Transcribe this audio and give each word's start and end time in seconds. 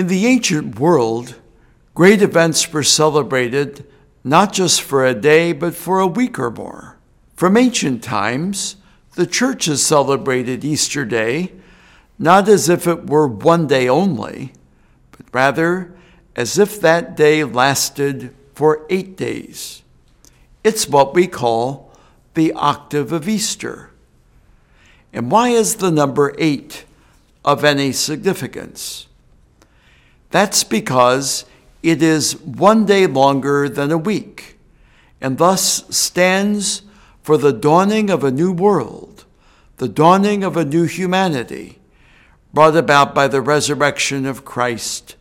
In 0.00 0.06
the 0.06 0.26
ancient 0.26 0.78
world, 0.80 1.34
great 1.94 2.22
events 2.22 2.72
were 2.72 2.82
celebrated 2.82 3.84
not 4.24 4.50
just 4.50 4.80
for 4.80 5.04
a 5.04 5.12
day, 5.12 5.52
but 5.52 5.74
for 5.74 6.00
a 6.00 6.06
week 6.06 6.38
or 6.38 6.50
more. 6.50 6.96
From 7.36 7.58
ancient 7.58 8.02
times, 8.02 8.76
the 9.14 9.26
church 9.26 9.66
has 9.66 9.84
celebrated 9.84 10.64
Easter 10.64 11.04
Day 11.04 11.52
not 12.18 12.48
as 12.48 12.70
if 12.70 12.86
it 12.86 13.10
were 13.10 13.28
one 13.28 13.66
day 13.66 13.90
only, 13.90 14.54
but 15.10 15.26
rather 15.34 15.94
as 16.34 16.56
if 16.56 16.80
that 16.80 17.14
day 17.14 17.44
lasted 17.44 18.34
for 18.54 18.86
eight 18.88 19.18
days. 19.18 19.82
It's 20.64 20.88
what 20.88 21.12
we 21.12 21.26
call 21.26 21.92
the 22.32 22.54
octave 22.54 23.12
of 23.12 23.28
Easter. 23.28 23.90
And 25.12 25.30
why 25.30 25.50
is 25.50 25.74
the 25.74 25.90
number 25.90 26.34
eight 26.38 26.86
of 27.44 27.64
any 27.64 27.92
significance? 27.92 29.06
That's 30.30 30.64
because 30.64 31.44
it 31.82 32.02
is 32.02 32.40
one 32.40 32.86
day 32.86 33.06
longer 33.06 33.68
than 33.68 33.90
a 33.90 33.98
week, 33.98 34.58
and 35.20 35.38
thus 35.38 35.84
stands 35.94 36.82
for 37.22 37.36
the 37.36 37.52
dawning 37.52 38.10
of 38.10 38.24
a 38.24 38.30
new 38.30 38.52
world, 38.52 39.24
the 39.76 39.88
dawning 39.88 40.44
of 40.44 40.56
a 40.56 40.64
new 40.64 40.84
humanity, 40.84 41.78
brought 42.52 42.76
about 42.76 43.14
by 43.14 43.28
the 43.28 43.40
resurrection 43.40 44.26
of 44.26 44.44
Christ 44.44 45.16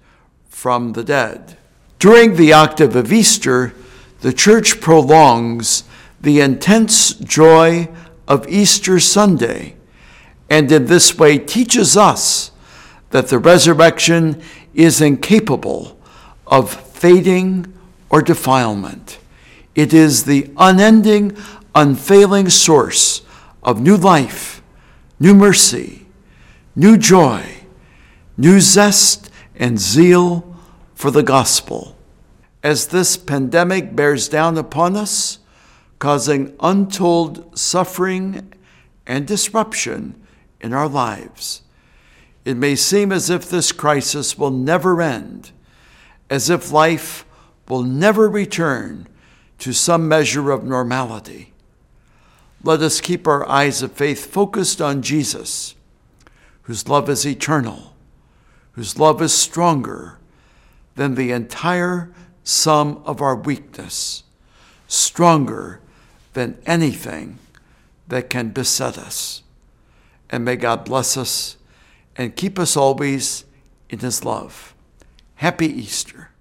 from 0.48 0.94
the 0.94 1.04
dead. 1.04 1.58
During 1.98 2.36
the 2.36 2.54
octave 2.54 2.96
of 2.96 3.12
Easter, 3.12 3.74
the 4.22 4.34
church 4.34 4.82
prolongs 4.82 5.84
the 6.22 6.42
intense 6.42 7.14
joy 7.14 7.90
of 8.28 8.48
Easter 8.48 9.00
Sunday, 9.00 9.76
and 10.50 10.72
in 10.72 10.86
this 10.86 11.18
way 11.18 11.38
teaches 11.38 11.96
us 11.96 12.49
that 13.12 13.28
the 13.28 13.40
resurrection 13.40 14.42
is 14.74 15.02
incapable 15.02 16.00
of 16.46 16.72
fading 16.72 17.74
or 18.10 18.22
defilement. 18.22 19.20
It 19.76 19.94
is 19.94 20.26
the 20.26 20.52
unending, 20.58 21.38
unfailing 21.74 22.50
source 22.50 23.22
of 23.64 23.82
new 23.82 23.98
life, 23.98 24.62
new 25.20 25.34
mercy, 25.34 26.06
new 26.76 26.98
joy, 26.98 27.44
new 28.38 28.60
zest 28.60 29.30
and 29.56 29.80
zeal 29.80 30.56
for 30.96 31.12
the 31.12 31.24
gospel. 31.24 31.96
As 32.64 32.88
this 32.88 33.16
pandemic 33.18 33.96
bears 33.96 34.28
down 34.28 34.58
upon 34.58 34.96
us, 34.96 35.40
causing 36.00 36.56
untold 36.60 37.58
suffering 37.58 38.54
and 39.06 39.28
disruption 39.28 40.16
in 40.62 40.74
our 40.74 40.88
lives, 40.88 41.62
it 42.46 42.58
may 42.58 42.76
seem 42.76 43.12
as 43.12 43.30
if 43.30 43.50
this 43.50 43.72
crisis 43.72 44.38
will 44.38 44.52
never 44.52 45.02
end 45.02 45.52
as 46.30 46.50
if 46.50 46.72
life 46.72 47.26
will 47.68 47.84
never 47.84 48.30
return 48.30 49.08
to 49.58 49.74
some 49.74 50.08
measure 50.08 50.52
of 50.52 50.64
normality. 50.64 51.54
Let 52.64 52.82
us 52.82 53.02
keep 53.02 53.28
our 53.28 53.48
eyes 53.48 53.82
of 53.82 53.94
faith 53.94 54.26
focused 54.26 54.82
on 54.82 55.02
Jesus, 55.02 55.76
whose 56.64 56.88
love 56.88 57.10
is 57.10 57.26
eternal, 57.26 57.94
whose 58.74 59.00
love 59.00 59.22
is 59.22 59.34
stronger 59.34 60.18
than 60.96 61.16
the 61.16 61.32
entire 61.32 62.12
sum 62.44 63.02
of 63.06 63.22
our 63.22 63.36
weakness, 63.36 64.24
stronger 64.88 65.80
than 66.34 66.58
anything 66.66 67.40
that 68.08 68.30
can 68.30 68.50
beset 68.50 68.98
us. 68.98 69.44
And 70.30 70.46
may 70.46 70.56
God 70.56 70.86
bless 70.86 71.18
us 71.18 71.58
and 72.20 72.36
keep 72.36 72.60
us 72.60 72.76
always 72.76 73.46
in 73.90 74.00
his 74.00 74.26
love. 74.26 74.76
Happy 75.36 75.68
Easter. 75.68 76.32